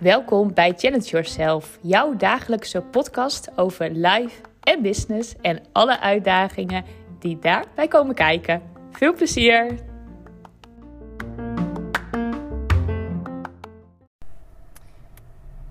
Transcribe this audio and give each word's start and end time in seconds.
Welkom 0.00 0.54
bij 0.54 0.72
Challenge 0.76 1.04
Yourself, 1.04 1.78
jouw 1.82 2.16
dagelijkse 2.16 2.82
podcast 2.82 3.58
over 3.58 3.90
life 3.90 4.40
en 4.60 4.82
business 4.82 5.36
en 5.40 5.62
alle 5.72 6.00
uitdagingen 6.00 6.84
die 7.18 7.38
daarbij 7.38 7.88
komen 7.88 8.14
kijken. 8.14 8.62
Veel 8.90 9.14
plezier! 9.14 9.78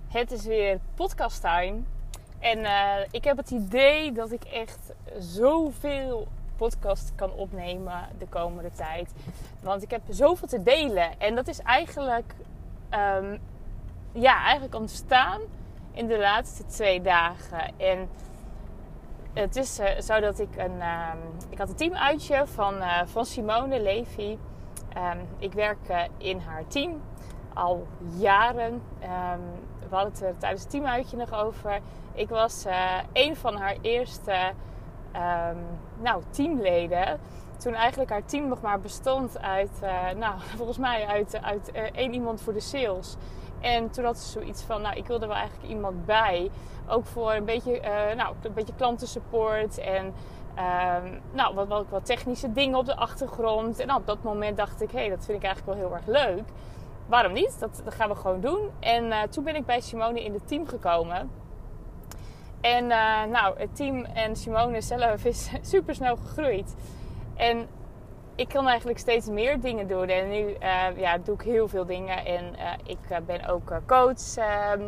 Het 0.07 0.31
is 0.31 0.45
weer 0.45 0.79
podcast 0.95 1.41
time. 1.41 1.81
En 2.39 2.59
uh, 2.59 2.97
ik 3.11 3.23
heb 3.23 3.37
het 3.37 3.51
idee 3.51 4.11
dat 4.11 4.31
ik 4.31 4.43
echt 4.43 4.93
zoveel 5.17 6.27
podcast 6.55 7.11
kan 7.15 7.31
opnemen 7.31 8.09
de 8.17 8.27
komende 8.27 8.71
tijd. 8.71 9.13
Want 9.61 9.83
ik 9.83 9.91
heb 9.91 10.01
zoveel 10.09 10.47
te 10.47 10.63
delen. 10.63 11.19
En 11.19 11.35
dat 11.35 11.47
is 11.47 11.59
eigenlijk, 11.59 12.35
um, 12.89 13.39
ja, 14.11 14.43
eigenlijk 14.43 14.75
ontstaan 14.75 15.41
in 15.91 16.07
de 16.07 16.17
laatste 16.17 16.65
twee 16.65 17.01
dagen. 17.01 17.79
En 17.79 18.09
het 19.33 19.55
is 19.55 19.79
uh, 19.79 19.99
zo 19.99 20.19
dat 20.19 20.39
ik 20.39 20.55
een. 20.55 20.81
Um, 20.81 21.19
ik 21.49 21.57
had 21.57 21.69
een 21.69 21.75
teamuitje 21.75 22.47
van, 22.47 22.75
uh, 22.75 23.01
van 23.05 23.25
Simone 23.25 23.81
Levy. 23.81 24.37
Um, 24.97 25.27
ik 25.37 25.53
werk 25.53 25.89
uh, 25.89 26.03
in 26.17 26.39
haar 26.39 26.67
team 26.67 27.01
al 27.53 27.87
jaren. 28.17 28.73
Um, 28.73 29.41
we 29.89 29.95
hadden 29.95 30.13
het 30.13 30.21
er 30.21 30.37
tijdens 30.37 30.61
het 30.61 30.71
teamuitje 30.71 31.17
nog 31.17 31.33
over. 31.33 31.79
Ik 32.13 32.29
was 32.29 32.65
een 33.13 33.35
van 33.35 33.55
haar 33.55 33.77
eerste 33.81 34.51
nou, 36.01 36.23
teamleden. 36.29 37.19
Toen 37.57 37.73
eigenlijk 37.73 38.09
haar 38.09 38.25
team 38.25 38.47
nog 38.47 38.61
maar 38.61 38.79
bestond 38.79 39.41
uit, 39.41 39.71
nou, 40.17 40.33
volgens 40.57 40.77
mij 40.77 41.05
uit, 41.05 41.39
uit 41.41 41.71
één 41.93 42.13
iemand 42.13 42.41
voor 42.41 42.53
de 42.53 42.59
sales. 42.59 43.17
En 43.65 43.89
toen 43.89 44.05
had 44.05 44.17
ze 44.17 44.29
zoiets 44.29 44.61
van, 44.63 44.81
nou, 44.81 44.95
ik 44.95 45.07
wilde 45.07 45.27
wel 45.27 45.35
eigenlijk 45.35 45.69
iemand 45.69 46.05
bij. 46.05 46.49
Ook 46.87 47.05
voor 47.05 47.33
een 47.33 47.45
beetje, 47.45 47.81
uh, 47.81 48.15
nou, 48.15 48.35
een 48.41 48.53
beetje 48.53 48.73
klantensupport 48.75 49.77
en 49.77 50.05
um, 50.05 51.21
nou, 51.31 51.55
wat, 51.55 51.67
wat, 51.67 51.85
wat, 51.89 52.05
technische 52.05 52.51
dingen 52.51 52.77
op 52.77 52.85
de 52.85 52.95
achtergrond. 52.95 53.79
En 53.79 53.93
op 53.93 54.07
dat 54.07 54.23
moment 54.23 54.57
dacht 54.57 54.81
ik, 54.81 54.91
hé, 54.91 54.99
hey, 54.99 55.09
dat 55.09 55.25
vind 55.25 55.37
ik 55.37 55.43
eigenlijk 55.43 55.77
wel 55.77 55.87
heel 55.87 55.97
erg 55.97 56.05
leuk. 56.05 56.43
Waarom 57.05 57.33
niet? 57.33 57.59
Dat, 57.59 57.81
dat 57.83 57.93
gaan 57.93 58.09
we 58.09 58.15
gewoon 58.15 58.39
doen. 58.39 58.69
En 58.79 59.29
toen 59.29 59.43
ben 59.43 59.55
ik 59.55 59.65
bij 59.65 59.81
Simone 59.81 60.23
in 60.23 60.33
het 60.33 60.47
team 60.47 60.67
gekomen. 60.67 61.29
En 62.65 62.83
uh, 62.83 63.23
nou, 63.23 63.59
het 63.59 63.75
team 63.75 64.05
en 64.05 64.35
Simone 64.35 64.81
zelf 64.81 65.25
is 65.25 65.49
super 65.71 65.95
snel 65.95 66.15
gegroeid. 66.15 66.75
En 67.35 67.67
ik 68.35 68.47
kan 68.47 68.67
eigenlijk 68.67 68.99
steeds 68.99 69.27
meer 69.27 69.59
dingen 69.59 69.87
doen. 69.87 70.07
En 70.07 70.29
nu 70.29 70.37
uh, 70.37 70.97
ja, 70.97 71.17
doe 71.17 71.35
ik 71.35 71.41
heel 71.41 71.67
veel 71.67 71.85
dingen. 71.85 72.25
En 72.25 72.53
uh, 72.53 72.71
ik 72.83 73.25
ben 73.25 73.47
ook 73.47 73.81
coach 73.85 74.35
ehm, 74.35 74.81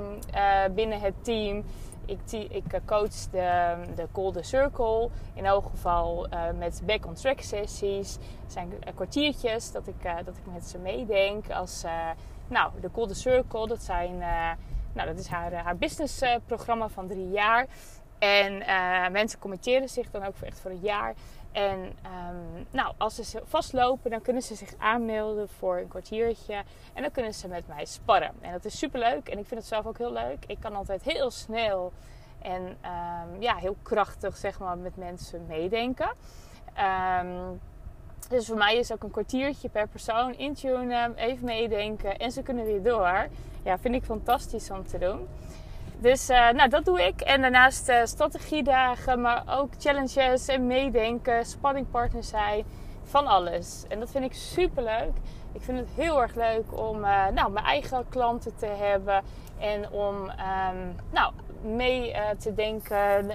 binnen 0.74 1.00
het 1.00 1.14
team. 1.22 1.64
Ik, 2.06 2.20
ik 2.50 2.80
coach 2.86 3.30
de, 3.32 3.76
de 3.96 4.08
Golden 4.12 4.46
Circle. 4.46 5.10
In 5.34 5.46
elk 5.46 5.66
geval 5.70 6.28
met 6.58 6.82
back-on-track 6.86 7.42
sessies. 7.42 8.18
Het 8.44 8.52
zijn 8.52 8.74
kwartiertjes 8.96 9.72
dat 9.72 9.88
ik, 9.88 10.04
dat 10.26 10.38
ik 10.38 10.54
met 10.54 10.66
ze 10.66 10.78
meedenk. 10.78 11.52
Als, 11.52 11.84
nou, 12.48 12.72
de 12.82 12.90
Golden 12.94 13.16
Circle, 13.16 13.68
dat, 13.68 13.84
zijn, 13.84 14.24
nou, 14.94 15.08
dat 15.08 15.20
is 15.20 15.28
haar, 15.28 15.54
haar 15.54 15.78
businessprogramma 15.78 16.90
van 16.90 17.08
drie 17.08 17.30
jaar. 17.30 17.66
En 18.20 18.58
mensen 19.12 19.40
committeren 19.40 19.90
zich 19.90 20.12
dan 20.12 20.26
ook 20.26 20.36
voor 20.36 20.48
echt 20.48 20.60
voor 20.60 20.72
een 20.72 20.80
jaar. 20.82 21.14
En 21.52 21.80
um, 21.80 22.68
nou, 22.72 22.94
als 22.98 23.16
ze 23.16 23.42
vastlopen, 23.46 24.12
dan 24.12 24.22
kunnen 24.22 24.42
ze 24.42 24.56
zich 24.56 24.74
aanmelden 24.78 25.50
voor 25.50 25.78
een 25.78 25.88
kwartiertje. 25.88 26.64
En 26.94 27.02
dan 27.02 27.12
kunnen 27.12 27.34
ze 27.34 27.48
met 27.48 27.68
mij 27.68 27.86
sparren. 27.86 28.32
En 28.42 28.52
dat 28.52 28.66
is 28.66 28.78
super 28.78 29.00
leuk. 29.00 29.30
En 29.30 29.38
ik 29.38 29.46
vind 29.46 29.60
het 29.60 29.70
zelf 29.70 29.86
ook 29.86 29.98
heel 29.98 30.12
leuk. 30.12 30.46
Ik 30.46 30.60
kan 30.60 30.76
altijd 30.76 31.04
heel 31.04 31.32
snel 31.32 31.92
en 32.42 32.62
um, 32.62 33.42
ja, 33.42 33.56
heel 33.56 33.78
krachtig 33.82 34.38
zeg 34.38 34.60
maar, 34.60 34.78
met 34.78 34.98
mensen 34.98 35.46
meedenken. 35.48 36.10
Um, 37.22 37.60
dus 38.30 38.48
voor 38.48 38.58
mij 38.58 38.76
is 38.76 38.92
ook 38.92 39.04
een 39.04 39.12
kwartiertje 39.12 39.70
per 39.70 39.88
persoon 39.88 40.34
intunen, 40.34 41.16
even 41.16 41.46
meedenken 41.46 42.18
en 42.18 42.32
ze 42.32 42.42
kunnen 42.42 42.66
weer 42.66 42.84
door. 42.84 43.28
Ja, 43.64 43.78
vind 43.78 43.96
ik 43.96 44.04
fantastisch 44.04 44.72
om 44.72 44.88
te 44.88 44.98
doen. 44.98 45.28
Dus 46.00 46.30
uh, 46.30 46.50
nou, 46.50 46.70
dat 46.70 46.86
doe 46.86 47.02
ik. 47.02 47.22
En 47.22 47.42
daarnaast 47.42 47.90
uh, 47.90 48.00
strategiedagen, 48.04 49.22
maar 49.22 49.44
ook 49.50 49.70
challenges 49.80 50.48
en 50.48 50.68
meedenken, 50.68 51.46
spanningpartner 51.46 52.24
zijn, 52.24 52.66
van 53.04 53.28
alles. 53.28 53.86
En 53.88 54.00
dat 54.00 54.10
vind 54.10 54.26
ik 54.26 54.34
super 54.34 54.84
leuk. 54.84 55.14
Ik 55.54 55.62
vind 55.62 55.80
het 55.80 55.90
heel 55.96 56.22
erg 56.22 56.36
leuk 56.36 56.80
om 56.80 57.04
uh, 57.04 57.28
nou, 57.28 57.52
mijn 57.52 57.66
eigen 57.66 58.06
klanten 58.10 58.56
te 58.56 58.66
hebben 58.66 59.24
en 59.60 59.92
om 59.92 60.16
um, 60.16 60.96
nou, 61.12 61.34
mee 61.62 62.16
te 62.38 62.54
denken 62.54 63.32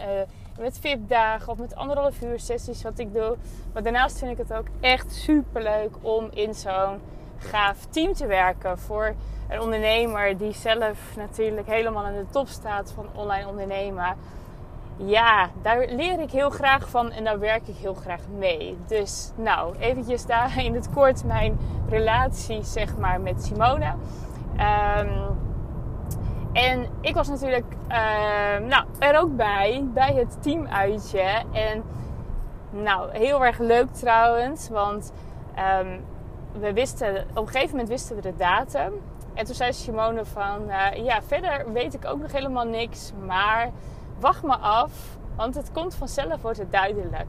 met 0.59 0.79
VIP-dagen 0.79 1.53
of 1.53 1.59
met 1.59 1.75
anderhalf 1.75 2.23
uur 2.23 2.41
sessies 2.41 2.83
wat 2.83 2.99
ik 2.99 3.15
doe. 3.15 3.37
Maar 3.73 3.83
daarnaast 3.83 4.19
vind 4.19 4.31
ik 4.31 4.39
het 4.39 4.53
ook 4.53 4.67
echt 4.81 5.13
super 5.13 5.63
leuk 5.63 5.95
om 6.01 6.29
in 6.31 6.55
zo'n 6.55 7.01
gaaf 7.39 7.87
team 7.91 8.13
te 8.13 8.27
werken 8.27 8.79
voor 8.79 9.15
een 9.49 9.61
ondernemer 9.61 10.39
die 10.39 10.53
zelf 10.53 11.17
natuurlijk 11.17 11.67
helemaal 11.67 12.05
aan 12.05 12.13
de 12.13 12.27
top 12.31 12.49
staat 12.49 12.93
van 12.95 13.07
online 13.15 13.49
ondernemen. 13.49 14.17
Ja, 14.97 15.49
daar 15.63 15.87
leer 15.89 16.21
ik 16.21 16.31
heel 16.31 16.51
graag 16.51 16.89
van 16.89 17.11
en 17.11 17.25
daar 17.25 17.39
werk 17.39 17.69
ik 17.69 17.77
heel 17.77 17.95
graag 17.95 18.21
mee. 18.39 18.77
Dus 18.87 19.31
nou, 19.37 19.79
eventjes 19.79 20.27
daar 20.27 20.65
in 20.65 20.75
het 20.75 20.91
kort 20.91 21.25
mijn 21.25 21.59
relatie 21.89 22.63
zeg 22.63 22.97
maar 22.97 23.21
met 23.21 23.45
Simone. 23.45 23.95
Um, 24.99 25.51
en 26.53 26.87
ik 27.01 27.15
was 27.15 27.29
natuurlijk 27.29 27.65
uh, 27.89 27.97
nou, 28.69 28.85
er 28.99 29.21
ook 29.21 29.37
bij, 29.37 29.85
bij 29.95 30.15
het 30.15 30.43
teamuitje. 30.43 31.43
En 31.53 31.83
nou, 32.71 33.11
heel 33.11 33.45
erg 33.45 33.59
leuk 33.59 33.91
trouwens, 33.93 34.69
want 34.69 35.13
um, 35.81 36.05
we 36.61 36.73
wisten, 36.73 37.27
op 37.31 37.47
een 37.47 37.53
gegeven 37.53 37.71
moment 37.71 37.89
wisten 37.89 38.17
we 38.17 38.23
de 38.23 38.37
datum. 38.37 38.93
En 39.35 39.45
toen 39.45 39.55
zei 39.55 39.73
Simone 39.73 40.25
van, 40.25 40.63
uh, 40.69 41.05
ja, 41.05 41.23
verder 41.23 41.73
weet 41.73 41.95
ik 41.95 42.05
ook 42.05 42.21
nog 42.21 42.33
helemaal 42.33 42.67
niks, 42.67 43.13
maar 43.27 43.71
wacht 44.19 44.43
me 44.43 44.57
af, 44.57 44.93
want 45.37 45.55
het 45.55 45.73
komt 45.73 45.95
vanzelf, 45.95 46.43
wordt 46.43 46.59
het 46.59 46.73
duidelijk. 46.73 47.29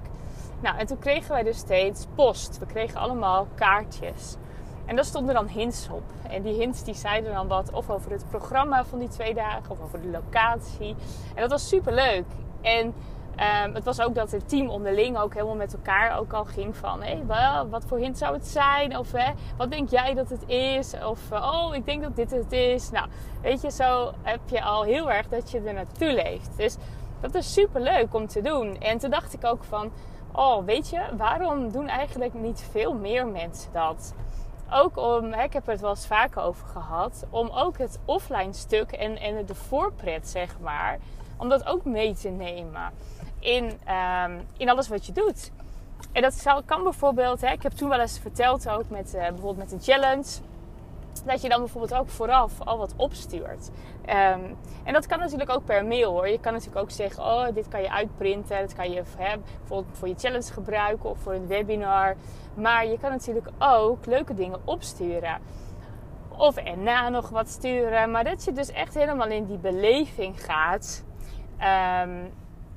Nou, 0.59 0.77
en 0.77 0.85
toen 0.85 0.99
kregen 0.99 1.31
wij 1.31 1.43
dus 1.43 1.57
steeds 1.57 2.07
post. 2.15 2.59
We 2.59 2.65
kregen 2.65 2.99
allemaal 2.99 3.47
kaartjes. 3.55 4.35
En 4.85 4.95
daar 4.95 5.05
stonden 5.05 5.35
dan 5.35 5.47
hints 5.47 5.87
op. 5.91 6.03
En 6.29 6.41
die 6.41 6.53
hints 6.53 6.83
die 6.83 6.93
zeiden 6.93 7.33
dan 7.33 7.47
wat 7.47 7.71
of 7.71 7.89
over 7.89 8.11
het 8.11 8.25
programma 8.29 8.85
van 8.85 8.99
die 8.99 9.07
twee 9.07 9.33
dagen 9.33 9.69
of 9.69 9.81
over 9.81 10.01
de 10.01 10.07
locatie. 10.07 10.95
En 11.35 11.41
dat 11.41 11.49
was 11.49 11.67
super 11.67 11.93
leuk. 11.93 12.25
En 12.61 12.93
Um, 13.65 13.73
het 13.73 13.83
was 13.83 14.01
ook 14.01 14.15
dat 14.15 14.31
het 14.31 14.49
team 14.49 14.69
onderling 14.69 15.17
ook 15.17 15.33
helemaal 15.33 15.55
met 15.55 15.73
elkaar 15.73 16.19
ook 16.19 16.33
al 16.33 16.45
ging 16.45 16.75
van... 16.75 17.03
Hé, 17.03 17.21
hey, 17.27 17.65
wat 17.69 17.85
voor 17.87 17.97
hint 17.97 18.17
zou 18.17 18.33
het 18.33 18.47
zijn? 18.47 18.97
Of 18.97 19.11
hè, 19.11 19.31
wat 19.57 19.71
denk 19.71 19.89
jij 19.89 20.13
dat 20.13 20.29
het 20.29 20.49
is? 20.49 20.93
Of 21.03 21.31
oh, 21.31 21.75
ik 21.75 21.85
denk 21.85 22.01
dat 22.03 22.15
dit 22.15 22.31
het 22.31 22.51
is. 22.51 22.89
Nou, 22.89 23.07
weet 23.41 23.61
je, 23.61 23.71
zo 23.71 24.11
heb 24.21 24.39
je 24.45 24.61
al 24.61 24.83
heel 24.83 25.11
erg 25.11 25.27
dat 25.27 25.51
je 25.51 25.61
er 25.61 25.73
naartoe 25.73 26.13
leeft. 26.13 26.57
Dus 26.57 26.75
dat 27.21 27.35
is 27.35 27.53
super 27.53 27.81
leuk 27.81 28.13
om 28.13 28.27
te 28.27 28.41
doen. 28.41 28.77
En 28.79 28.97
toen 28.97 29.09
dacht 29.09 29.33
ik 29.33 29.45
ook 29.45 29.63
van... 29.63 29.91
Oh, 30.31 30.65
weet 30.65 30.89
je, 30.89 31.01
waarom 31.17 31.71
doen 31.71 31.87
eigenlijk 31.87 32.33
niet 32.33 32.67
veel 32.71 32.93
meer 32.93 33.27
mensen 33.27 33.71
dat? 33.71 34.13
Ook 34.71 34.97
om, 34.97 35.33
ik 35.33 35.53
heb 35.53 35.65
het 35.65 35.81
wel 35.81 35.89
eens 35.89 36.07
vaker 36.07 36.41
over 36.41 36.67
gehad... 36.67 37.25
om 37.29 37.49
ook 37.49 37.77
het 37.77 37.99
offline 38.05 38.53
stuk 38.53 38.91
en, 38.91 39.17
en 39.17 39.45
de 39.45 39.55
voorpret, 39.55 40.27
zeg 40.27 40.59
maar... 40.59 40.99
om 41.37 41.49
dat 41.49 41.65
ook 41.65 41.85
mee 41.85 42.13
te 42.13 42.29
nemen 42.29 42.91
in, 43.39 43.63
um, 44.25 44.47
in 44.57 44.69
alles 44.69 44.87
wat 44.87 45.05
je 45.05 45.11
doet. 45.11 45.51
En 46.11 46.21
dat 46.21 46.63
kan 46.65 46.83
bijvoorbeeld, 46.83 47.41
hè, 47.41 47.51
ik 47.51 47.63
heb 47.63 47.71
toen 47.71 47.89
wel 47.89 47.99
eens 47.99 48.19
verteld 48.19 48.69
ook 48.69 48.89
met 48.89 49.13
uh, 49.15 49.21
bijvoorbeeld 49.21 49.57
met 49.57 49.71
een 49.71 49.81
challenge. 49.81 50.25
Dat 51.25 51.41
je 51.41 51.49
dan 51.49 51.59
bijvoorbeeld 51.59 51.99
ook 51.99 52.09
vooraf 52.09 52.61
al 52.61 52.77
wat 52.77 52.93
opstuurt. 52.97 53.69
Um, 54.05 54.57
en 54.83 54.93
dat 54.93 55.05
kan 55.05 55.19
natuurlijk 55.19 55.49
ook 55.49 55.65
per 55.65 55.85
mail 55.85 56.11
hoor. 56.11 56.27
Je 56.27 56.39
kan 56.39 56.53
natuurlijk 56.53 56.81
ook 56.81 56.91
zeggen: 56.91 57.23
Oh, 57.23 57.45
dit 57.53 57.67
kan 57.67 57.81
je 57.81 57.91
uitprinten. 57.91 58.59
Dat 58.59 58.73
kan 58.73 58.91
je 58.91 59.03
hè, 59.17 59.37
bijvoorbeeld 59.59 59.97
voor 59.97 60.07
je 60.07 60.15
challenge 60.17 60.51
gebruiken 60.51 61.09
of 61.09 61.17
voor 61.19 61.33
een 61.33 61.47
webinar. 61.47 62.15
Maar 62.53 62.85
je 62.85 62.97
kan 62.99 63.11
natuurlijk 63.11 63.47
ook 63.59 64.05
leuke 64.05 64.33
dingen 64.33 64.59
opsturen. 64.65 65.39
Of 66.37 66.55
erna 66.55 67.09
nog 67.09 67.29
wat 67.29 67.49
sturen. 67.49 68.11
Maar 68.11 68.23
dat 68.23 68.43
je 68.43 68.51
dus 68.51 68.71
echt 68.71 68.93
helemaal 68.93 69.27
in 69.27 69.45
die 69.45 69.57
beleving 69.57 70.43
gaat. 70.43 71.03
Um, 71.59 72.31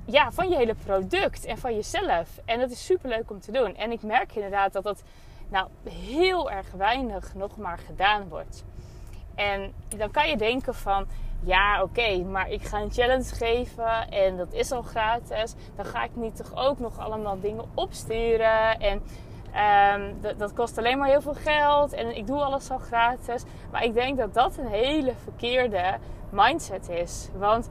ja, 0.05 0.33
van 0.33 0.49
je 0.49 0.57
hele 0.57 0.75
product 0.85 1.45
en 1.45 1.59
van 1.59 1.75
jezelf. 1.75 2.41
En 2.45 2.59
dat 2.61 2.71
is 2.71 2.85
super 2.85 3.09
leuk 3.09 3.31
om 3.31 3.41
te 3.41 3.53
doen. 3.53 3.77
En 3.77 3.91
ik 3.91 4.03
merk 4.03 4.35
inderdaad 4.35 4.73
dat 4.73 4.83
dat 4.83 5.03
nou 5.49 5.69
heel 5.91 6.51
erg 6.51 6.71
weinig 6.77 7.35
nog 7.35 7.57
maar 7.57 7.79
gedaan 7.79 8.29
wordt. 8.29 8.65
En 9.35 9.73
dan 9.97 10.11
kan 10.11 10.29
je 10.29 10.37
denken 10.37 10.75
van, 10.75 11.07
ja 11.41 11.83
oké, 11.83 12.19
maar 12.19 12.51
ik 12.51 12.63
ga 12.63 12.81
een 12.81 12.93
challenge 12.93 13.35
geven 13.35 14.09
en 14.09 14.37
dat 14.37 14.53
is 14.53 14.73
al 14.73 14.83
gratis. 14.83 15.55
Dan 15.77 15.85
ga 15.85 16.05
ik 16.05 16.17
niet 16.17 16.37
toch 16.37 16.55
ook 16.55 16.79
nog 16.79 16.99
allemaal 16.99 17.41
dingen 17.41 17.65
opsturen. 17.75 18.81
En 18.81 19.03
Ehm, 19.57 20.13
dat, 20.21 20.39
dat 20.39 20.53
kost 20.53 20.79
alleen 20.79 20.99
maar 20.99 21.09
heel 21.09 21.21
veel 21.21 21.35
geld 21.35 21.93
en 21.93 22.17
ik 22.17 22.27
doe 22.27 22.43
alles 22.43 22.71
al 22.71 22.79
gratis. 22.79 23.43
Maar 23.71 23.85
ik 23.85 23.95
denk 23.95 24.17
dat 24.17 24.35
dat 24.35 24.57
een 24.57 24.67
hele 24.67 25.13
verkeerde 25.23 25.95
mindset 26.31 26.89
is. 26.89 27.29
Want 27.39 27.69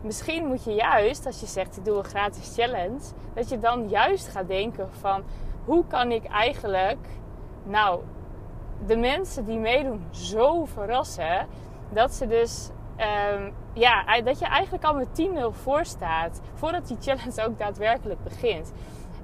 misschien 0.00 0.46
moet 0.46 0.64
je 0.64 0.74
juist, 0.74 1.26
als 1.26 1.40
je 1.40 1.46
zegt 1.46 1.76
ik 1.76 1.84
doe 1.84 1.98
een 1.98 2.04
gratis 2.04 2.54
challenge, 2.54 3.00
dat 3.34 3.48
je 3.48 3.58
dan 3.58 3.88
juist 3.88 4.28
gaat 4.28 4.48
denken 4.48 4.88
van 5.00 5.22
hoe 5.64 5.86
kan 5.86 6.10
ik 6.10 6.24
eigenlijk 6.24 7.08
nou 7.64 8.02
de 8.86 8.96
mensen 8.96 9.44
die 9.44 9.58
meedoen 9.58 10.04
zo 10.10 10.64
verrassen 10.64 11.46
dat 11.92 12.14
ze 12.14 12.26
dus 12.26 12.70
um, 13.36 13.52
ja, 13.72 14.20
dat 14.20 14.38
je 14.38 14.46
eigenlijk 14.46 14.84
al 14.84 14.94
met 14.94 15.08
10-0 15.08 15.62
voor 15.62 15.84
staat 15.84 16.40
voordat 16.54 16.88
die 16.88 16.96
challenge 17.00 17.44
ook 17.44 17.58
daadwerkelijk 17.58 18.22
begint. 18.24 18.72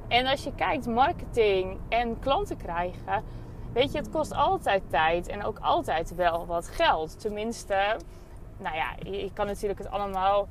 En 0.09 0.27
als 0.27 0.45
je 0.45 0.55
kijkt 0.55 0.87
marketing 0.87 1.79
en 1.89 2.19
klanten 2.19 2.57
krijgen, 2.57 3.25
weet 3.73 3.93
je, 3.93 3.99
het 3.99 4.11
kost 4.11 4.35
altijd 4.35 4.83
tijd 4.91 5.29
en 5.29 5.45
ook 5.45 5.59
altijd 5.59 6.15
wel 6.15 6.47
wat 6.47 6.69
geld. 6.69 7.21
Tenminste, 7.21 7.97
nou 8.59 8.77
ja, 8.77 8.95
je 9.11 9.31
kan 9.33 9.47
natuurlijk 9.47 9.81
het 9.81 9.91
allemaal 9.91 10.49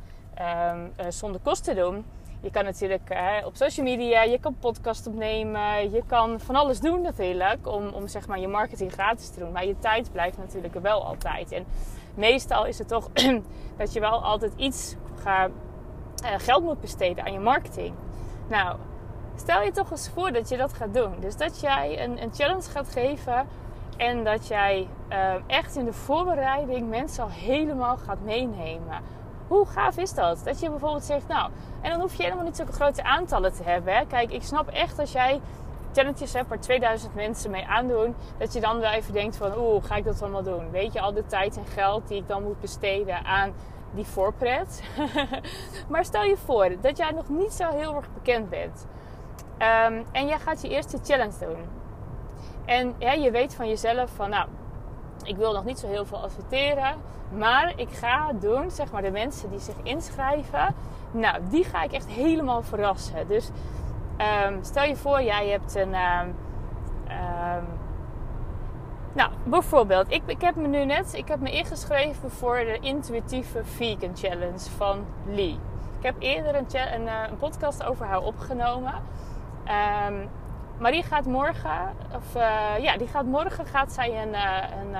um, 0.71 0.92
zonder 1.09 1.42
kosten 1.42 1.75
doen. 1.75 2.06
Je 2.41 2.51
kan 2.51 2.63
natuurlijk 2.63 3.15
op 3.45 3.56
social 3.56 3.86
media, 3.86 4.24
je 4.24 4.39
kan 4.39 4.56
podcast 4.59 5.07
opnemen, 5.07 5.91
je 5.91 6.03
kan 6.07 6.39
van 6.39 6.56
alles 6.56 6.80
doen 6.80 7.01
natuurlijk 7.01 7.68
om, 7.68 7.88
om 7.88 8.07
zeg 8.07 8.27
maar 8.27 8.39
je 8.39 8.47
marketing 8.47 8.91
gratis 8.91 9.30
te 9.30 9.39
doen. 9.39 9.51
Maar 9.51 9.65
je 9.65 9.80
tijd 9.80 10.12
blijft 10.12 10.38
natuurlijk 10.38 10.74
wel 10.74 11.06
altijd. 11.06 11.51
En 11.51 11.65
meestal 12.15 12.65
is 12.65 12.77
het 12.77 12.88
toch 12.88 13.09
dat 13.77 13.94
je 13.94 14.00
wel 14.00 14.24
altijd 14.24 14.53
iets 14.56 14.95
gaat, 15.15 15.51
uh, 16.24 16.30
geld 16.38 16.63
moet 16.63 16.81
besteden 16.81 17.25
aan 17.25 17.33
je 17.33 17.39
marketing. 17.39 17.94
Nou, 18.47 18.77
stel 19.35 19.62
je 19.62 19.71
toch 19.71 19.92
eens 19.92 20.09
voor 20.09 20.31
dat 20.31 20.50
je 20.50 20.57
dat 20.57 20.74
gaat 20.74 20.94
doen. 20.94 21.13
Dus 21.19 21.38
dat 21.38 21.59
jij 21.59 22.03
een, 22.03 22.21
een 22.21 22.33
challenge 22.33 22.69
gaat 22.69 22.89
geven 22.89 23.47
en 23.97 24.24
dat 24.24 24.47
jij 24.47 24.88
uh, 25.09 25.33
echt 25.47 25.75
in 25.75 25.85
de 25.85 25.94
voorbereiding 25.94 26.89
mensen 26.89 27.24
al 27.24 27.30
helemaal 27.30 27.97
gaat 27.97 28.21
meenemen. 28.24 29.01
Hoe 29.49 29.65
gaaf 29.65 29.97
is 29.97 30.13
dat? 30.13 30.41
Dat 30.43 30.59
je 30.59 30.69
bijvoorbeeld 30.69 31.03
zegt, 31.03 31.27
nou, 31.27 31.51
en 31.81 31.89
dan 31.89 31.99
hoef 31.99 32.15
je 32.15 32.23
helemaal 32.23 32.43
niet 32.43 32.55
zulke 32.55 32.71
grote 32.71 33.03
aantallen 33.03 33.53
te 33.53 33.63
hebben. 33.63 33.93
Hè? 33.93 34.05
Kijk, 34.05 34.31
ik 34.31 34.43
snap 34.43 34.67
echt 34.67 34.99
als 34.99 35.11
jij 35.11 35.41
challenges 35.93 36.33
hebt 36.33 36.47
waar 36.47 36.59
2000 36.59 37.15
mensen 37.15 37.51
mee 37.51 37.65
aandoen, 37.65 38.15
dat 38.37 38.53
je 38.53 38.59
dan 38.59 38.79
wel 38.79 38.91
even 38.91 39.13
denkt 39.13 39.37
van, 39.37 39.57
oeh, 39.57 39.83
ga 39.83 39.95
ik 39.95 40.03
dat 40.03 40.21
allemaal 40.21 40.43
doen? 40.43 40.71
Weet 40.71 40.93
je, 40.93 41.01
al 41.01 41.13
de 41.13 41.25
tijd 41.25 41.57
en 41.57 41.65
geld 41.65 42.07
die 42.07 42.17
ik 42.17 42.27
dan 42.27 42.43
moet 42.43 42.59
besteden 42.59 43.25
aan 43.25 43.53
die 43.91 44.05
voorpret. 44.05 44.83
maar 45.89 46.05
stel 46.05 46.23
je 46.23 46.37
voor 46.37 46.75
dat 46.81 46.97
jij 46.97 47.11
nog 47.11 47.29
niet 47.29 47.53
zo 47.53 47.69
heel 47.69 47.95
erg 47.95 48.13
bekend 48.13 48.49
bent. 48.49 48.87
Um, 49.57 50.05
en 50.11 50.27
jij 50.27 50.39
gaat 50.39 50.61
je 50.61 50.69
eerste 50.69 50.97
challenge 51.03 51.39
doen. 51.39 51.65
En 52.65 52.95
ja, 52.97 53.11
je 53.11 53.31
weet 53.31 53.55
van 53.55 53.67
jezelf 53.67 54.09
van, 54.15 54.29
nou, 54.29 54.47
ik 55.27 55.38
wil 55.38 55.54
nog 55.54 55.66
niet 55.66 55.80
zo 55.80 55.88
heel 55.88 56.06
veel 56.06 56.24
adverteren. 56.24 56.95
Maar 57.38 57.74
ik 57.75 57.89
ga 57.89 58.31
doen, 58.33 58.71
zeg 58.71 58.92
maar, 58.92 59.01
de 59.01 59.12
mensen 59.12 59.50
die 59.50 59.60
zich 59.60 59.75
inschrijven. 59.83 60.75
Nou, 61.12 61.38
die 61.50 61.63
ga 61.63 61.83
ik 61.83 61.92
echt 61.92 62.07
helemaal 62.07 62.62
verrassen. 62.62 63.27
Dus 63.27 63.50
um, 64.48 64.63
stel 64.63 64.83
je 64.83 64.95
voor, 64.95 65.21
jij 65.21 65.50
hebt 65.50 65.75
een. 65.75 65.94
Um, 65.94 66.36
um, 67.07 67.66
nou, 69.13 69.31
bijvoorbeeld, 69.44 70.12
ik, 70.12 70.21
ik 70.25 70.42
heb 70.42 70.56
me 70.56 70.68
nu 70.68 70.86
net 70.86 71.13
ik 71.13 71.27
heb 71.27 71.39
me 71.39 71.51
ingeschreven 71.51 72.31
voor 72.31 72.56
de 72.56 72.77
intuïtieve 72.81 73.63
vegan 73.63 74.18
challenge 74.18 74.69
van 74.77 75.06
Lee. 75.25 75.60
Ik 75.98 76.06
heb 76.06 76.16
eerder 76.19 76.56
een, 76.56 76.66
een, 76.94 77.07
eh, 77.07 77.30
een 77.30 77.38
podcast 77.38 77.83
over 77.83 78.06
haar 78.06 78.21
opgenomen. 78.21 78.94
Maar 80.79 80.91
die 80.91 81.03
gaat 81.03 81.25
morgen, 81.25 81.95
of 82.15 82.35
uh, 82.35 82.77
ja, 82.79 82.97
die 82.97 83.07
gaat 83.07 83.25
morgen 83.25 83.65
gaat 83.65 83.91
zij 83.91 84.21
een, 84.21 84.29
uh, 84.29 84.63
een 84.81 84.91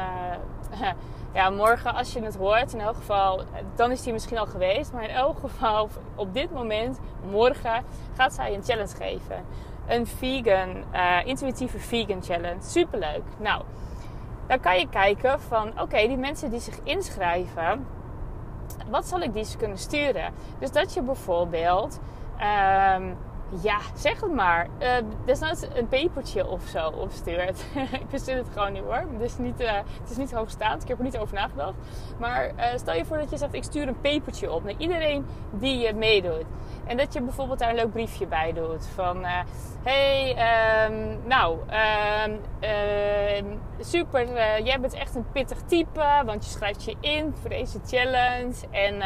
uh, 0.81 0.89
ja, 1.33 1.49
morgen 1.49 1.93
als 1.93 2.13
je 2.13 2.21
het 2.21 2.35
hoort, 2.35 2.73
in 2.73 2.79
elk 2.79 2.95
geval, 2.95 3.41
dan 3.75 3.91
is 3.91 4.01
die 4.01 4.13
misschien 4.13 4.37
al 4.37 4.45
geweest. 4.45 4.93
Maar 4.93 5.03
in 5.03 5.09
elk 5.09 5.39
geval, 5.39 5.89
op 6.15 6.33
dit 6.33 6.53
moment, 6.53 6.99
morgen, 7.29 7.83
gaat 8.15 8.33
zij 8.33 8.53
een 8.53 8.63
challenge 8.63 8.95
geven. 8.95 9.45
Een 9.87 10.07
vegan, 10.07 10.83
intuïtieve 11.25 11.79
vegan 11.79 12.23
challenge. 12.23 12.61
Superleuk. 12.61 13.23
Nou, 13.37 13.63
dan 14.47 14.59
kan 14.59 14.79
je 14.79 14.89
kijken 14.89 15.41
van, 15.41 15.81
oké, 15.81 16.07
die 16.07 16.17
mensen 16.17 16.49
die 16.49 16.59
zich 16.59 16.79
inschrijven, 16.83 17.87
wat 18.89 19.07
zal 19.07 19.19
ik 19.19 19.33
die 19.33 19.57
kunnen 19.57 19.77
sturen? 19.77 20.33
Dus 20.59 20.71
dat 20.71 20.93
je 20.93 21.01
bijvoorbeeld... 21.01 21.99
Um, 22.95 23.17
ja, 23.61 23.79
zeg 23.95 24.21
het 24.21 24.33
maar. 24.33 24.67
Uh, 24.79 24.95
desnoods 25.25 25.61
een 25.73 25.87
pepertje 25.87 26.47
of 26.47 26.67
zo 26.67 26.87
opstuurt. 26.87 27.65
ik 28.01 28.05
verzin 28.07 28.37
het 28.37 28.47
gewoon 28.53 28.73
niet 28.73 28.83
hoor. 28.83 29.05
Is 29.19 29.37
niet, 29.37 29.61
uh, 29.61 29.71
het 29.73 30.09
is 30.09 30.17
niet 30.17 30.31
hoogstaand. 30.31 30.81
Ik 30.81 30.87
heb 30.87 30.97
er 30.97 31.03
niet 31.03 31.17
over 31.17 31.35
nagedacht. 31.35 31.73
Maar 32.19 32.51
uh, 32.55 32.65
stel 32.75 32.93
je 32.93 33.05
voor 33.05 33.17
dat 33.17 33.29
je 33.29 33.37
zegt: 33.37 33.53
ik 33.53 33.63
stuur 33.63 33.87
een 33.87 34.01
pepertje 34.01 34.51
op 34.51 34.63
naar 34.63 34.75
iedereen 34.77 35.25
die 35.51 35.77
je 35.77 35.93
meedoet. 35.93 36.45
En 36.85 36.97
dat 36.97 37.13
je 37.13 37.21
bijvoorbeeld 37.21 37.59
daar 37.59 37.69
een 37.69 37.75
leuk 37.75 37.91
briefje 37.91 38.27
bij 38.27 38.53
doet. 38.53 38.87
Van 38.87 39.25
hey, 39.83 40.29
um, 40.85 41.17
nou, 41.27 41.57
um, 42.17 43.59
super. 43.79 44.27
jij 44.63 44.79
bent 44.79 44.93
echt 44.93 45.15
een 45.15 45.31
pittig 45.31 45.57
type. 45.65 46.21
Want 46.25 46.45
je 46.45 46.51
schrijft 46.51 46.83
je 46.83 46.95
in 46.99 47.33
voor 47.41 47.49
deze 47.49 47.79
challenge. 47.85 48.53
En 48.71 49.03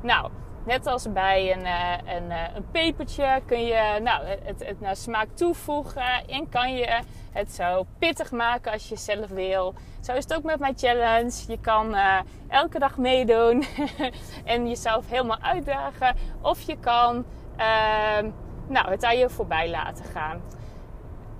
nou 0.00 0.30
Net 0.66 0.86
als 0.86 1.12
bij 1.12 1.52
een, 1.52 1.64
eh, 1.64 2.14
een, 2.14 2.30
eh, 2.30 2.54
een 2.54 2.70
pepertje 2.70 3.40
kun 3.46 3.64
je 3.64 4.00
nou, 4.02 4.24
het, 4.26 4.66
het 4.66 4.80
naar 4.80 4.96
smaak 4.96 5.28
toevoegen 5.34 6.28
en 6.28 6.48
kan 6.48 6.74
je 6.74 7.00
het 7.32 7.52
zo 7.52 7.86
pittig 7.98 8.30
maken 8.30 8.72
als 8.72 8.88
je 8.88 8.96
zelf 8.96 9.28
wil. 9.28 9.74
Zo 10.00 10.12
is 10.12 10.22
het 10.22 10.34
ook 10.34 10.42
met 10.42 10.58
mijn 10.58 10.78
challenge. 10.78 11.32
Je 11.48 11.60
kan 11.60 11.94
uh, 11.94 12.18
elke 12.48 12.78
dag 12.78 12.96
meedoen 12.96 13.64
en 14.44 14.68
jezelf 14.68 15.08
helemaal 15.08 15.40
uitdagen. 15.40 16.16
Of 16.40 16.60
je 16.60 16.78
kan 16.78 17.24
uh, 17.58 18.30
nou, 18.66 18.90
het 18.90 19.04
aan 19.04 19.18
je 19.18 19.30
voorbij 19.30 19.70
laten 19.70 20.04
gaan 20.04 20.42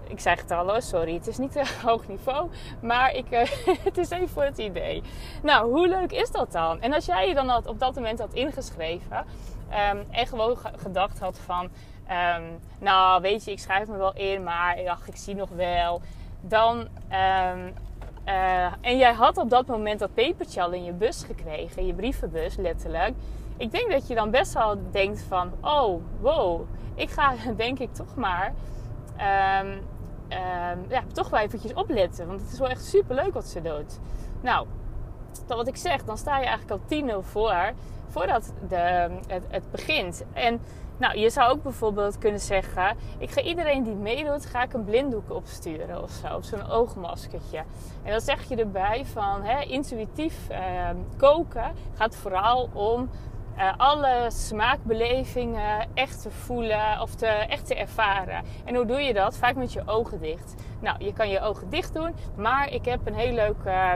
ik 0.09 0.21
zeg 0.21 0.41
het 0.41 0.51
al, 0.51 0.81
sorry, 0.81 1.15
het 1.15 1.27
is 1.27 1.39
niet 1.39 1.57
een 1.57 1.67
hoog 1.89 2.09
niveau, 2.09 2.51
maar 2.81 3.15
ik, 3.15 3.31
uh, 3.31 3.41
het 3.89 3.99
is 3.99 4.11
even 4.11 4.29
voor 4.29 4.43
het 4.43 4.59
idee. 4.59 5.03
Nou, 5.43 5.71
hoe 5.71 5.89
leuk 5.89 6.13
is 6.13 6.31
dat 6.31 6.53
dan? 6.53 6.81
En 6.81 6.93
als 6.93 7.07
jij 7.07 7.29
je 7.29 7.35
dan 7.35 7.67
op 7.67 7.79
dat 7.79 7.95
moment 7.95 8.19
had 8.19 8.33
ingeschreven 8.33 9.27
um, 9.71 10.05
en 10.11 10.27
gewoon 10.27 10.57
gedacht 10.77 11.19
had 11.19 11.39
van, 11.39 11.65
um, 11.65 12.59
nou 12.79 13.23
weet 13.23 13.45
je, 13.45 13.51
ik 13.51 13.59
schrijf 13.59 13.89
me 13.89 13.97
wel 13.97 14.15
in, 14.15 14.43
maar 14.43 14.89
ach, 14.89 15.09
ik 15.09 15.17
zie 15.17 15.35
nog 15.35 15.49
wel. 15.49 16.01
Dan, 16.41 16.79
um, 16.79 17.73
uh, 18.27 18.65
en 18.81 18.99
jij 18.99 19.13
had 19.13 19.37
op 19.37 19.51
dat 19.51 19.67
moment 19.67 19.99
dat 19.99 20.15
pepertje 20.15 20.63
al 20.63 20.73
in 20.73 20.85
je 20.85 20.93
bus 20.93 21.25
gekregen, 21.25 21.87
je 21.87 21.95
brievenbus 21.95 22.57
letterlijk. 22.57 23.15
Ik 23.57 23.73
denk 23.73 23.91
dat 23.91 24.09
je 24.09 24.15
dan 24.15 24.31
best 24.31 24.55
wel 24.55 24.79
denkt 24.91 25.23
van, 25.29 25.53
oh, 25.61 26.03
wow, 26.21 26.61
ik 26.95 27.11
ga 27.11 27.35
denk 27.57 27.79
ik 27.79 27.95
toch 27.95 28.15
maar 28.15 28.55
um, 30.29 30.85
ja, 30.89 31.03
toch 31.13 31.31
wel 31.31 31.41
eventjes 31.41 31.75
opletten. 31.75 32.27
Want 32.27 32.41
het 32.41 32.53
is 32.53 32.59
wel 32.59 32.69
echt 32.69 32.85
super 32.85 33.15
leuk 33.15 33.35
wat 33.35 33.47
ze 33.47 33.63
doet. 33.63 33.99
Nou, 34.41 34.67
dan 35.47 35.57
wat 35.57 35.69
ik 35.69 35.77
zeg, 35.77 36.05
dan 36.05 36.19
sta 36.19 36.39
je 36.39 36.47
eigenlijk 36.47 36.81
al 36.91 37.23
10-0 37.23 37.27
voor. 37.27 37.73
Voordat 38.09 38.53
de, 38.69 39.11
het, 39.27 39.45
het 39.49 39.71
begint. 39.71 40.25
En 40.33 40.61
nou, 40.97 41.19
je 41.19 41.31
zou 41.31 41.51
ook 41.51 41.63
bijvoorbeeld 41.63 42.19
kunnen 42.19 42.41
zeggen: 42.41 42.97
ik 43.19 43.31
ga 43.31 43.41
iedereen 43.41 43.83
die 43.83 43.95
meedoet, 43.95 44.47
ga 44.47 44.63
ik 44.63 44.73
een 44.73 44.85
blinddoek 44.85 45.31
opsturen 45.31 46.03
of 46.03 46.11
zo, 46.11 46.37
of 46.37 46.45
zo'n 46.45 46.71
oogmaskertje. 46.71 47.59
En 48.03 48.11
dan 48.11 48.21
zeg 48.21 48.49
je 48.49 48.57
erbij 48.57 49.05
van 49.05 49.43
hè, 49.43 49.61
intuïtief 49.61 50.49
uh, 50.51 50.59
koken 51.17 51.73
gaat 51.95 52.17
vooral 52.17 52.69
om 52.73 53.11
uh, 53.59 53.73
alle 53.77 54.27
smaakbelevingen 54.29 55.87
echt 55.95 56.23
te 56.23 56.31
voelen 56.31 57.01
of 57.01 57.15
te, 57.15 57.27
echt 57.27 57.67
te 57.67 57.75
ervaren. 57.75 58.45
En 58.65 58.75
hoe 58.75 58.87
doe 58.87 59.01
je 59.01 59.13
dat? 59.13 59.37
Vaak 59.37 59.55
met 59.55 59.73
je 59.73 59.83
ogen 59.87 60.21
dicht. 60.21 60.55
Nou, 60.81 61.05
je 61.05 61.13
kan 61.13 61.29
je 61.29 61.41
ogen 61.41 61.71
dicht 61.71 61.95
doen, 61.95 62.15
maar 62.37 62.73
ik 62.73 62.85
heb 62.85 63.01
een 63.05 63.15
heel 63.15 63.33
leuk 63.33 63.57
uh, 63.67 63.93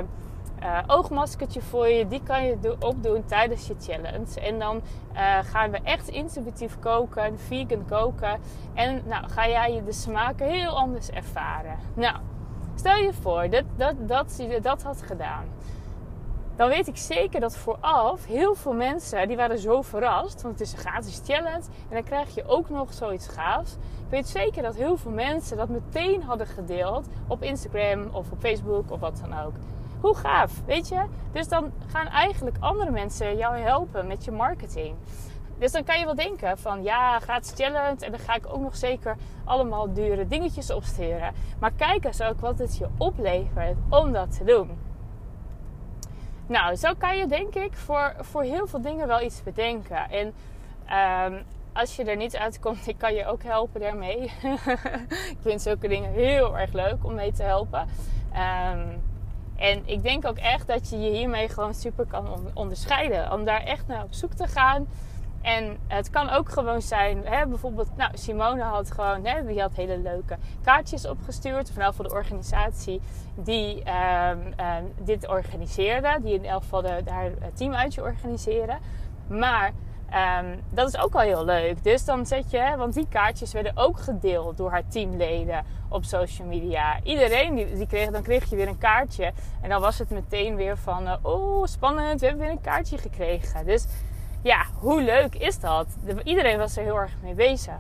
oogmaskertje 0.87 1.61
voor 1.61 1.88
je. 1.88 2.09
Die 2.09 2.23
kan 2.23 2.45
je 2.45 2.77
opdoen 2.79 3.25
tijdens 3.25 3.67
je 3.67 3.75
challenge. 3.81 4.41
En 4.41 4.59
dan 4.59 4.83
gaan 5.45 5.71
we 5.71 5.79
echt 5.83 6.09
intuïtief 6.09 6.79
koken, 6.79 7.38
vegan 7.38 7.85
koken. 7.88 8.41
En 8.75 9.03
nou, 9.05 9.29
ga 9.29 9.49
jij 9.49 9.83
de 9.85 9.93
smaken 9.93 10.47
heel 10.47 10.79
anders 10.79 11.11
ervaren. 11.11 11.77
Nou, 11.95 12.17
stel 12.75 12.97
je 12.97 13.12
voor 13.12 13.50
dat, 13.50 13.65
dat, 13.77 13.95
dat, 14.09 14.37
dat, 14.49 14.62
dat 14.62 14.83
had 14.83 15.03
gedaan 15.03 15.45
dan 16.59 16.69
weet 16.69 16.88
ik 16.88 16.97
zeker 16.97 17.41
dat 17.41 17.57
vooraf 17.57 18.27
heel 18.27 18.55
veel 18.55 18.73
mensen, 18.73 19.29
die 19.29 19.37
waren 19.37 19.59
zo 19.59 19.83
verrast. 19.83 20.43
Want 20.43 20.59
het 20.59 20.69
is 20.69 20.73
een 20.73 20.79
gratis 20.79 21.21
challenge. 21.25 21.65
En 21.88 21.95
dan 21.95 22.03
krijg 22.03 22.35
je 22.35 22.47
ook 22.47 22.69
nog 22.71 22.93
zoiets 22.93 23.29
gaafs. 23.29 23.73
Ik 23.73 24.11
weet 24.11 24.29
zeker 24.29 24.62
dat 24.62 24.75
heel 24.75 24.97
veel 24.97 25.11
mensen 25.11 25.57
dat 25.57 25.69
meteen 25.69 26.23
hadden 26.23 26.47
gedeeld 26.47 27.07
op 27.27 27.43
Instagram 27.43 28.09
of 28.12 28.31
op 28.31 28.38
Facebook 28.41 28.91
of 28.91 29.00
wat 29.00 29.21
dan 29.21 29.38
ook. 29.41 29.53
Hoe 30.00 30.15
gaaf, 30.15 30.53
weet 30.67 30.88
je? 30.88 31.05
Dus 31.33 31.49
dan 31.49 31.73
gaan 31.87 32.07
eigenlijk 32.07 32.57
andere 32.61 32.91
mensen 32.91 33.37
jou 33.37 33.57
helpen 33.57 34.07
met 34.07 34.25
je 34.25 34.31
marketing. 34.31 34.95
Dus 35.59 35.73
dan 35.73 35.85
kan 35.85 35.99
je 35.99 36.05
wel 36.05 36.15
denken 36.15 36.59
van 36.59 36.83
ja, 36.83 37.19
gratis 37.19 37.53
challenge 37.55 38.05
en 38.05 38.11
dan 38.11 38.21
ga 38.21 38.35
ik 38.35 38.47
ook 38.49 38.61
nog 38.61 38.77
zeker 38.77 39.17
allemaal 39.45 39.93
dure 39.93 40.27
dingetjes 40.27 40.71
opsturen. 40.71 41.35
Maar 41.59 41.73
kijk 41.73 42.05
eens 42.05 42.23
ook 42.23 42.41
wat 42.41 42.59
het 42.59 42.77
je 42.77 42.87
oplevert 42.97 43.77
om 43.88 44.12
dat 44.12 44.37
te 44.37 44.45
doen. 44.45 44.88
Nou, 46.49 46.76
zo 46.76 46.93
kan 46.99 47.17
je 47.17 47.26
denk 47.26 47.55
ik 47.55 47.73
voor, 47.73 48.14
voor 48.21 48.43
heel 48.43 48.67
veel 48.67 48.81
dingen 48.81 49.07
wel 49.07 49.23
iets 49.23 49.43
bedenken. 49.43 50.11
En 50.11 50.35
um, 51.33 51.43
als 51.73 51.97
je 51.97 52.05
er 52.05 52.17
niet 52.17 52.37
uitkomt, 52.37 52.87
ik 52.88 52.99
kan 52.99 53.14
je 53.14 53.26
ook 53.26 53.43
helpen 53.43 53.81
daarmee. 53.81 54.23
ik 55.35 55.37
vind 55.40 55.62
zulke 55.62 55.88
dingen 55.88 56.11
heel 56.11 56.59
erg 56.59 56.73
leuk 56.73 57.05
om 57.05 57.14
mee 57.14 57.33
te 57.33 57.43
helpen. 57.43 57.88
Um, 58.33 59.02
en 59.57 59.83
ik 59.85 60.02
denk 60.02 60.26
ook 60.26 60.37
echt 60.37 60.67
dat 60.67 60.90
je 60.90 60.99
je 61.00 61.11
hiermee 61.11 61.49
gewoon 61.49 61.75
super 61.75 62.07
kan 62.07 62.50
onderscheiden. 62.55 63.33
Om 63.33 63.45
daar 63.45 63.62
echt 63.62 63.87
naar 63.87 64.02
op 64.02 64.12
zoek 64.12 64.33
te 64.33 64.47
gaan. 64.47 64.87
En 65.42 65.78
het 65.87 66.11
kan 66.11 66.30
ook 66.30 66.49
gewoon 66.49 66.83
zijn, 66.83 67.21
hè, 67.25 67.47
bijvoorbeeld, 67.47 67.97
nou, 67.97 68.11
Simone 68.14 68.62
had 68.62 68.90
gewoon, 68.90 69.25
hè, 69.25 69.47
die 69.47 69.61
had 69.61 69.75
hele 69.75 69.99
leuke 69.99 70.37
kaartjes 70.62 71.07
opgestuurd. 71.07 71.71
Vanaf 71.71 71.95
voor 71.95 72.04
de 72.04 72.14
organisatie 72.14 73.00
die 73.35 73.76
um, 73.76 74.47
um, 74.47 74.92
dit 75.02 75.28
organiseerde. 75.28 76.18
Die 76.23 76.35
in 76.35 76.45
elk 76.45 76.62
geval 76.62 76.83
de, 76.83 77.02
haar 77.07 77.30
teamuitje 77.54 78.02
organiseren. 78.02 78.78
Maar 79.26 79.73
um, 80.40 80.62
dat 80.71 80.88
is 80.88 80.99
ook 81.00 81.14
al 81.14 81.21
heel 81.21 81.45
leuk. 81.45 81.85
Dus 81.85 82.04
dan 82.04 82.26
zet 82.26 82.50
je, 82.50 82.75
want 82.76 82.95
die 82.95 83.07
kaartjes 83.09 83.52
werden 83.52 83.73
ook 83.76 84.00
gedeeld 84.00 84.57
door 84.57 84.71
haar 84.71 84.88
teamleden 84.88 85.64
op 85.88 86.04
social 86.04 86.49
media. 86.49 87.02
Iedereen 87.02 87.54
die, 87.54 87.75
die 87.75 87.87
kreeg, 87.87 88.11
dan 88.11 88.23
kreeg 88.23 88.50
je 88.50 88.57
weer 88.57 88.68
een 88.68 88.78
kaartje. 88.78 89.33
En 89.62 89.68
dan 89.68 89.80
was 89.80 89.99
het 89.99 90.11
meteen 90.11 90.57
weer 90.57 90.76
van, 90.76 91.07
uh, 91.07 91.14
oh 91.23 91.64
spannend, 91.64 92.21
we 92.21 92.26
hebben 92.26 92.45
weer 92.45 92.54
een 92.54 92.61
kaartje 92.61 92.99
gekregen. 92.99 93.66
Dus 93.66 93.87
ja, 94.42 94.64
hoe 94.78 95.02
leuk 95.02 95.35
is 95.35 95.61
dat? 95.61 95.87
Iedereen 96.25 96.59
was 96.59 96.76
er 96.76 96.83
heel 96.83 96.97
erg 96.97 97.12
mee 97.23 97.35
bezig. 97.35 97.78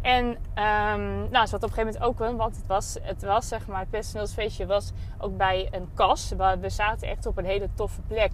En 0.00 0.24
um, 0.26 1.30
nou, 1.30 1.46
ze 1.46 1.50
had 1.50 1.62
op 1.62 1.62
een 1.62 1.68
gegeven 1.68 1.84
moment 1.84 2.02
ook 2.02 2.18
wel, 2.18 2.36
want 2.36 2.56
het 2.56 2.66
was, 2.66 2.96
het 3.02 3.22
was 3.22 3.48
zeg 3.48 3.66
maar, 3.66 3.80
het 3.80 3.90
personeelsfeestje 3.90 4.66
was 4.66 4.92
ook 5.18 5.36
bij 5.36 5.68
een 5.70 5.88
kas. 5.94 6.32
We 6.60 6.68
zaten 6.68 7.08
echt 7.08 7.26
op 7.26 7.38
een 7.38 7.44
hele 7.44 7.68
toffe 7.74 8.00
plek 8.00 8.30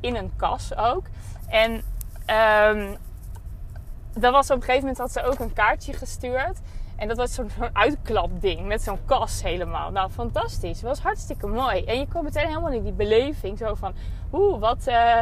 in 0.00 0.16
een 0.16 0.32
kas 0.36 0.76
ook. 0.76 1.04
En 1.48 1.72
um, 2.70 2.96
dat 4.12 4.32
was 4.32 4.50
op 4.50 4.56
een 4.56 4.62
gegeven 4.62 4.80
moment 4.80 4.98
had 4.98 5.12
ze 5.12 5.22
ook 5.22 5.38
een 5.38 5.52
kaartje 5.52 5.92
gestuurd. 5.92 6.58
En 6.96 7.08
dat 7.08 7.16
was 7.16 7.34
zo'n 7.34 7.50
uitklapding 7.72 8.66
met 8.66 8.82
zo'n 8.82 8.98
kas 9.04 9.42
helemaal. 9.42 9.90
Nou, 9.90 10.10
fantastisch. 10.10 10.80
Het 10.80 10.88
was 10.88 11.00
hartstikke 11.00 11.46
mooi. 11.46 11.84
En 11.84 11.98
je 11.98 12.06
kwam 12.06 12.24
meteen 12.24 12.46
helemaal 12.46 12.72
in 12.72 12.82
die 12.82 12.92
beleving. 12.92 13.58
Zo 13.58 13.74
van, 13.74 13.94
oeh, 14.32 14.60
wat, 14.60 14.86
uh, 14.88 15.18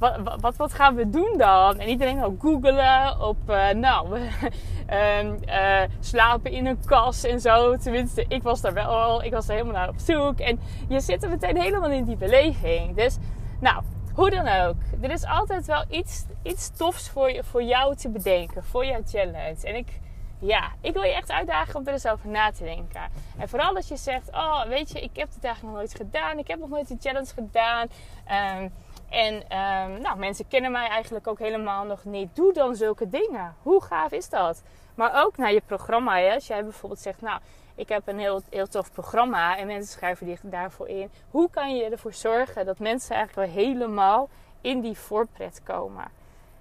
wat, 0.00 0.40
wat, 0.40 0.56
wat, 0.56 0.72
gaan 0.72 0.94
we 0.94 1.10
doen 1.10 1.34
dan? 1.36 1.78
En 1.78 1.88
iedereen 1.88 2.24
ook 2.24 2.40
googelen 2.40 3.20
op, 3.20 3.36
uh, 3.48 3.70
nou, 3.70 4.18
uh, 4.18 5.82
slapen 6.00 6.50
in 6.50 6.66
een 6.66 6.84
kas 6.86 7.24
en 7.24 7.40
zo. 7.40 7.76
Tenminste, 7.76 8.24
ik 8.28 8.42
was 8.42 8.60
daar 8.60 8.74
wel, 8.74 9.22
ik 9.22 9.32
was 9.32 9.48
er 9.48 9.52
helemaal 9.52 9.74
naar 9.74 9.88
op 9.88 9.98
zoek. 9.98 10.38
En 10.38 10.60
je 10.88 11.00
zit 11.00 11.22
er 11.22 11.28
meteen 11.28 11.60
helemaal 11.60 11.90
in 11.90 12.04
die 12.04 12.16
beleving. 12.16 12.96
Dus, 12.96 13.16
nou, 13.60 13.82
hoe 14.14 14.30
dan 14.30 14.48
ook. 14.48 14.76
Er 15.00 15.10
is 15.10 15.24
altijd 15.24 15.66
wel 15.66 15.84
iets, 15.88 16.24
iets 16.42 16.70
tofs 16.76 17.08
voor, 17.08 17.30
je, 17.30 17.44
voor 17.44 17.62
jou 17.62 17.96
te 17.96 18.08
bedenken, 18.08 18.64
voor 18.64 18.86
jouw 18.86 19.02
challenge. 19.06 19.58
En 19.62 19.76
ik, 19.76 20.00
ja, 20.38 20.70
ik 20.80 20.92
wil 20.92 21.02
je 21.02 21.14
echt 21.14 21.30
uitdagen 21.30 21.76
om 21.76 21.86
er 21.86 21.92
eens 21.92 22.08
over 22.08 22.28
na 22.28 22.50
te 22.50 22.64
denken. 22.64 23.00
En 23.38 23.48
vooral 23.48 23.76
als 23.76 23.88
je 23.88 23.96
zegt, 23.96 24.30
oh, 24.30 24.64
weet 24.64 24.90
je, 24.90 25.00
ik 25.00 25.16
heb 25.16 25.28
dit 25.34 25.44
eigenlijk 25.44 25.62
nog 25.62 25.72
nooit 25.72 25.94
gedaan. 25.94 26.38
Ik 26.38 26.48
heb 26.48 26.58
nog 26.58 26.68
nooit 26.68 26.88
die 26.88 26.96
challenge 27.00 27.32
gedaan. 27.34 27.88
Um, 28.62 28.72
en 29.10 29.34
um, 29.34 30.00
nou, 30.00 30.18
mensen 30.18 30.48
kennen 30.48 30.72
mij 30.72 30.88
eigenlijk 30.88 31.26
ook 31.26 31.38
helemaal 31.38 31.84
nog 31.84 32.04
niet. 32.04 32.36
Doe 32.36 32.52
dan 32.52 32.76
zulke 32.76 33.08
dingen. 33.08 33.54
Hoe 33.62 33.82
gaaf 33.82 34.12
is 34.12 34.28
dat? 34.28 34.62
Maar 34.94 35.24
ook 35.24 35.36
naar 35.36 35.52
je 35.52 35.62
programma. 35.66 36.18
Hè? 36.18 36.34
Als 36.34 36.46
jij 36.46 36.62
bijvoorbeeld 36.62 37.00
zegt, 37.00 37.20
nou, 37.20 37.40
ik 37.74 37.88
heb 37.88 38.08
een 38.08 38.18
heel, 38.18 38.42
heel 38.50 38.66
tof 38.66 38.92
programma 38.92 39.56
en 39.56 39.66
mensen 39.66 39.92
schrijven 39.92 40.26
die 40.26 40.38
daarvoor 40.42 40.88
in. 40.88 41.10
Hoe 41.30 41.50
kan 41.50 41.76
je 41.76 41.84
ervoor 41.84 42.12
zorgen 42.12 42.66
dat 42.66 42.78
mensen 42.78 43.16
eigenlijk 43.16 43.46
wel 43.48 43.64
helemaal 43.64 44.28
in 44.60 44.80
die 44.80 44.98
voorpret 44.98 45.60
komen? 45.64 46.04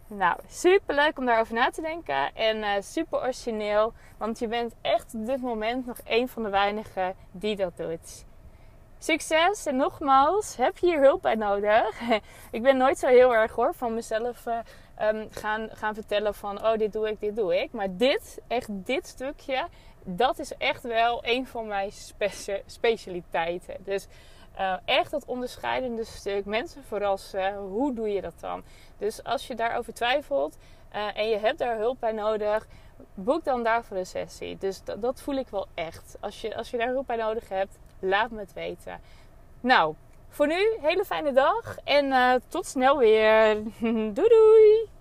Nou, 0.08 0.38
super 0.48 0.96
leuk 0.96 1.18
om 1.18 1.26
daarover 1.26 1.54
na 1.54 1.70
te 1.70 1.82
denken 1.82 2.36
en 2.36 2.58
uh, 2.58 2.70
super 2.80 3.20
origineel, 3.20 3.94
want 4.18 4.40
je 4.40 4.48
bent 4.48 4.74
echt 4.82 5.14
op 5.14 5.26
dit 5.26 5.42
moment 5.42 5.86
nog 5.86 5.98
een 6.04 6.28
van 6.28 6.44
de 6.44 6.50
weinigen 6.50 7.16
die 7.32 7.56
dat 7.56 7.78
doet. 7.78 8.26
Succes 9.02 9.66
en 9.66 9.76
nogmaals, 9.76 10.56
heb 10.56 10.78
je 10.78 10.86
hier 10.86 11.02
hulp 11.02 11.22
bij 11.22 11.36
nodig? 11.36 12.02
ik 12.52 12.62
ben 12.62 12.78
nooit 12.78 12.98
zo 12.98 13.08
heel 13.08 13.36
erg 13.36 13.52
hoor 13.52 13.74
van 13.74 13.94
mezelf 13.94 14.46
uh, 14.46 14.58
um, 15.02 15.28
gaan, 15.32 15.70
gaan 15.74 15.94
vertellen 15.94 16.36
van 16.36 16.66
oh 16.66 16.78
dit 16.78 16.94
doe 16.94 17.10
ik, 17.10 17.20
dit 17.20 17.36
doe 17.36 17.62
ik. 17.62 17.72
Maar 17.72 17.98
dit, 17.98 18.40
echt 18.48 18.68
dit 18.72 19.08
stukje, 19.08 19.68
dat 20.04 20.40
is 20.40 20.58
echt 20.58 20.84
wel 20.84 21.20
een 21.22 21.48
van 21.48 21.68
mijn 21.68 21.92
spe 21.92 22.62
specialiteiten. 22.66 23.76
Dus 23.84 24.08
uh, 24.60 24.74
echt 24.86 25.12
dat 25.12 25.26
onderscheidende 25.26 26.04
stuk. 26.04 26.46
Mensen 26.46 26.84
verrassen, 26.84 27.56
hoe 27.56 27.94
doe 27.94 28.10
je 28.10 28.22
dat 28.22 28.40
dan? 28.40 28.64
Dus 28.98 29.24
als 29.24 29.48
je 29.48 29.56
daarover 29.56 29.94
twijfelt 29.94 30.58
uh, 30.96 31.18
en 31.18 31.30
je 31.30 31.38
hebt 31.38 31.60
daar 31.60 31.78
hulp 31.78 32.00
bij 32.00 32.12
nodig, 32.12 32.68
boek 33.14 33.44
dan 33.44 33.64
daarvoor 33.64 33.98
een 33.98 34.06
sessie. 34.06 34.58
Dus 34.58 34.84
dat, 34.84 35.02
dat 35.02 35.22
voel 35.22 35.36
ik 35.36 35.48
wel 35.48 35.68
echt. 35.74 36.18
Als 36.20 36.42
je, 36.42 36.56
als 36.56 36.70
je 36.70 36.78
daar 36.78 36.88
hulp 36.88 37.08
bij 37.08 37.18
nodig 37.18 37.50
hebt, 37.50 37.78
laat 38.00 38.32
me 38.32 38.40
het 38.40 38.54
weten. 38.54 39.00
Nou, 39.62 39.96
voor 40.30 40.48
nu, 40.48 40.78
hele 40.82 41.06
fijne 41.06 41.32
dag 41.32 41.78
en 41.84 42.06
uh, 42.06 42.34
tot 42.48 42.66
snel 42.66 42.98
weer. 42.98 43.56
doei 44.16 44.30
doei! 44.30 44.99